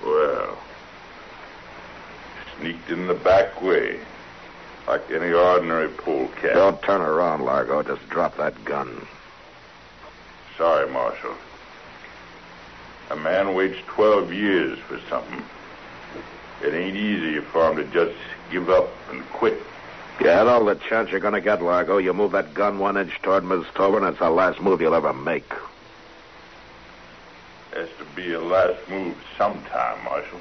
Well, 0.03 0.57
sneaked 2.57 2.89
in 2.89 3.07
the 3.07 3.15
back 3.15 3.61
way, 3.61 3.99
like 4.87 5.09
any 5.11 5.31
ordinary 5.31 5.89
polecat. 5.89 6.53
Don't 6.53 6.81
turn 6.81 7.01
around, 7.01 7.43
Largo. 7.43 7.83
Just 7.83 8.07
drop 8.09 8.37
that 8.37 8.63
gun. 8.63 9.05
Sorry, 10.57 10.89
Marshal. 10.89 11.35
A 13.09 13.15
man 13.15 13.55
waits 13.55 13.79
12 13.87 14.33
years 14.33 14.77
for 14.87 14.99
something. 15.09 15.43
It 16.63 16.73
ain't 16.73 16.95
easy 16.95 17.39
for 17.39 17.69
him 17.71 17.77
to 17.77 17.85
just 17.85 18.17
give 18.51 18.69
up 18.69 18.89
and 19.09 19.23
quit. 19.29 19.57
You 20.19 20.27
had 20.27 20.47
all 20.47 20.65
the 20.65 20.75
chance 20.75 21.09
you're 21.09 21.19
going 21.21 21.33
to 21.33 21.41
get, 21.41 21.61
Largo. 21.61 21.97
You 21.97 22.13
move 22.13 22.33
that 22.33 22.53
gun 22.53 22.77
one 22.79 22.97
inch 22.97 23.13
toward 23.21 23.45
Miss 23.45 23.65
Tobin, 23.73 24.03
and 24.03 24.11
it's 24.11 24.19
the 24.19 24.29
last 24.29 24.59
move 24.61 24.81
you'll 24.81 24.93
ever 24.93 25.13
make. 25.13 25.49
Has 27.73 27.87
to 27.99 28.05
be 28.15 28.33
a 28.33 28.41
last 28.41 28.87
move 28.89 29.15
sometime, 29.37 30.03
Marshal. 30.03 30.39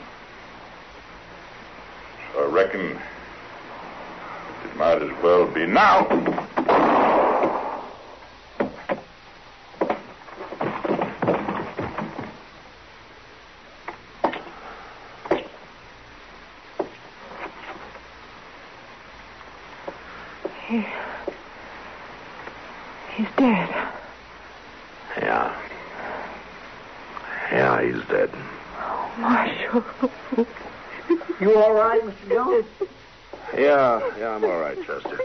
So 2.32 2.44
I 2.44 2.52
reckon 2.52 2.98
it 4.64 4.76
might 4.76 5.00
as 5.02 5.22
well 5.22 5.46
be 5.46 5.66
now. 5.66 6.06
He, 20.66 20.84
he's 23.16 23.26
dead. 23.36 23.68
Yeah. 25.16 25.56
Yeah, 27.50 27.82
he's 27.82 28.04
dead. 28.08 28.30
Marshal. 29.18 29.84
You 31.40 31.56
all 31.56 31.72
right, 31.72 32.02
Mr. 32.02 32.28
Dillon? 32.28 32.64
Yeah, 33.56 34.00
yeah, 34.18 34.30
I'm 34.34 34.44
all 34.44 34.58
right, 34.58 34.76
Chester. 34.84 35.20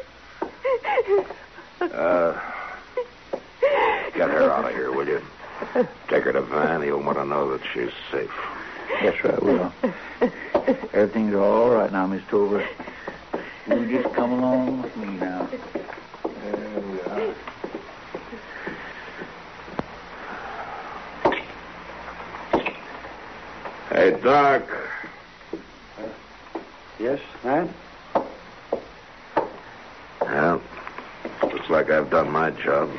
Uh, 1.81 2.39
get 4.15 4.29
her 4.29 4.51
out 4.51 4.65
of 4.65 4.71
here, 4.71 4.91
will 4.91 5.07
you? 5.07 5.21
Take 6.07 6.23
her 6.23 6.33
to 6.33 6.41
Van. 6.41 6.81
He'll 6.81 7.01
want 7.01 7.17
to 7.17 7.25
know 7.25 7.49
that 7.57 7.61
she's 7.73 7.91
safe. 8.11 8.31
Yes, 9.01 9.15
sir, 9.21 9.37
I 9.41 9.43
will. 9.45 9.73
Everything's 10.93 11.35
all 11.35 11.69
right 11.71 11.91
now, 11.91 12.05
Miss 12.07 12.23
Tover. 12.29 12.67
You 13.67 14.01
just 14.01 14.13
come 14.13 14.31
along 14.33 14.81
with 14.81 14.95
me 14.97 15.07
now. 15.17 15.47
There 16.23 16.79
we 16.81 16.99
are. 17.01 17.33
Hey, 23.89 24.11
Doc. 24.21 24.63
Yes, 26.99 27.19
Matt? 27.43 27.69
Well, 30.21 30.61
looks 31.43 31.69
like 31.69 31.89
I've 31.89 32.09
done 32.09 32.31
my 32.31 32.51
job. 32.51 32.89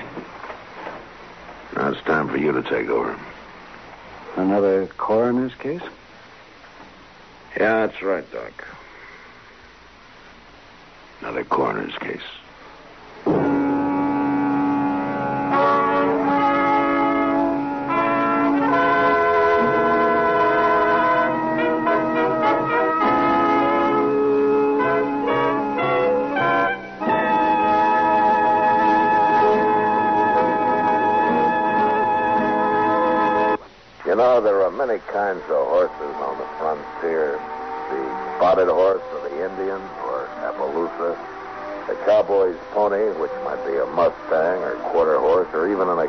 Time 2.05 2.29
for 2.29 2.37
you 2.37 2.53
to 2.53 2.63
take 2.63 2.89
over. 2.89 3.19
Another 4.37 4.87
coroner's 4.99 5.55
case? 5.55 5.81
Yeah, 7.59 7.87
that's 7.87 8.03
right, 8.03 8.31
Doc. 8.31 8.53
Another 11.21 11.45
coroner's 11.45 11.97
case. 11.99 12.21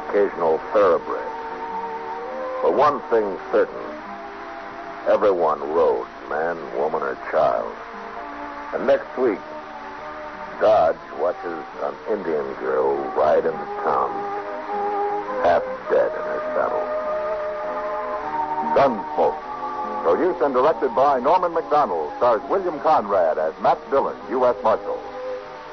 Occasional 0.10 0.60
thoroughbred. 0.72 1.32
But 2.62 2.74
one 2.74 3.02
thing's 3.10 3.40
certain. 3.52 3.86
Everyone 5.08 5.60
rode, 5.74 6.08
man, 6.30 6.58
woman, 6.78 7.02
or 7.04 7.16
child. 7.32 7.72
And 8.74 8.88
next 8.88 9.18
week, 9.18 9.40
Dodge 10.60 10.98
watches 11.20 11.64
an 11.84 11.94
Indian 12.10 12.46
girl 12.56 12.96
ride 13.14 13.46
into 13.46 13.66
town, 13.84 14.10
half 15.44 15.64
dead 15.90 16.10
in 16.10 16.24
her 16.26 16.42
saddle. 16.56 16.86
Gunsmoke. 18.74 19.42
Produced 20.04 20.42
and 20.42 20.54
directed 20.54 20.96
by 20.96 21.20
Norman 21.20 21.54
Macdonnell, 21.54 22.16
stars 22.18 22.42
William 22.50 22.80
Conrad 22.80 23.38
as 23.38 23.54
Matt 23.62 23.80
Dillon, 23.90 24.18
U.S. 24.30 24.56
Marshal. 24.64 25.00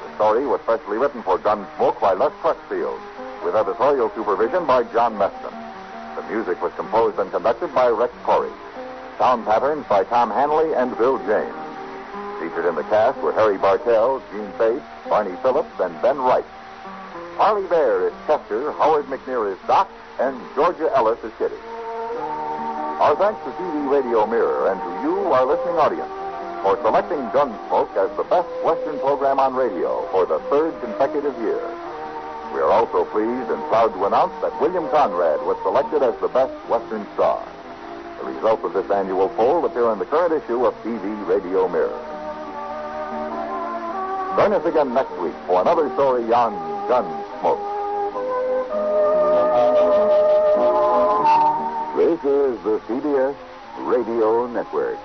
The 0.05 0.15
story 0.15 0.45
was 0.45 0.59
specially 0.61 0.97
written 0.97 1.23
for 1.23 1.37
Gunsmoke 1.39 1.99
by 1.99 2.13
Les 2.13 2.31
Crutchfield 2.41 2.99
with 3.43 3.55
editorial 3.55 4.09
supervision 4.15 4.65
by 4.65 4.83
John 4.93 5.15
Meston. 5.15 5.53
The 6.15 6.23
music 6.33 6.61
was 6.61 6.71
composed 6.73 7.19
and 7.19 7.29
conducted 7.31 7.73
by 7.75 7.89
Rex 7.89 8.13
Koury. 8.23 8.51
Sound 9.17 9.45
patterns 9.45 9.85
by 9.89 10.03
Tom 10.05 10.31
Hanley 10.31 10.73
and 10.73 10.97
Bill 10.97 11.17
James. 11.19 11.55
Featured 12.39 12.65
in 12.65 12.75
the 12.75 12.83
cast 12.83 13.19
were 13.19 13.33
Harry 13.33 13.57
Bartell, 13.57 14.21
Jeanne 14.31 14.51
Bates, 14.57 14.85
Barney 15.09 15.35
Phillips, 15.41 15.79
and 15.79 15.99
Ben 16.01 16.17
Wright. 16.17 16.45
Parley 17.37 17.67
Baer 17.67 18.07
is 18.07 18.13
Chester, 18.27 18.71
Howard 18.73 19.05
McNear 19.05 19.51
is 19.51 19.59
Doc, 19.67 19.89
and 20.19 20.39
Georgia 20.55 20.89
Ellis 20.95 21.19
is 21.23 21.31
Kitty. 21.37 21.59
Our 23.03 23.15
thanks 23.17 23.43
to 23.43 23.51
TV 23.51 23.91
Radio 23.91 24.25
Mirror 24.25 24.71
and 24.71 24.79
to 24.79 24.91
you, 25.03 25.31
our 25.33 25.45
listening 25.45 25.75
audience, 25.75 26.13
for 26.63 26.77
selecting 26.81 27.19
Gunsmoke 27.35 27.91
as 27.97 28.15
the 28.15 28.23
best 28.23 28.47
Western 28.63 28.99
program 28.99 29.39
on 29.39 29.55
radio 29.55 30.07
for 30.11 30.25
the 30.25 30.39
third 30.49 30.79
consecutive 30.79 31.37
year. 31.39 31.59
We 32.53 32.59
are 32.59 32.69
also 32.69 33.03
pleased 33.05 33.49
and 33.49 33.61
proud 33.67 33.93
to 33.95 34.05
announce 34.05 34.33
that 34.41 34.53
William 34.61 34.87
Conrad 34.89 35.41
was 35.41 35.57
selected 35.63 36.03
as 36.03 36.13
the 36.21 36.27
best 36.27 36.53
Western 36.69 37.05
star. 37.15 37.43
The 38.19 38.25
results 38.25 38.63
of 38.63 38.73
this 38.73 38.89
annual 38.91 39.29
poll 39.29 39.65
appear 39.65 39.91
in 39.91 39.97
the 39.97 40.05
current 40.05 40.31
issue 40.33 40.63
of 40.65 40.75
TV 40.83 41.27
Radio 41.27 41.67
Mirror. 41.67 41.97
Join 44.37 44.53
us 44.53 44.65
again 44.65 44.93
next 44.93 45.17
week 45.17 45.33
for 45.47 45.61
another 45.61 45.89
story 45.93 46.31
on 46.31 46.53
Gunsmoke. 46.89 47.73
This 51.97 52.19
is 52.19 52.63
the 52.63 52.79
CBS 52.87 53.35
Radio 53.79 54.47
Network. 54.47 54.99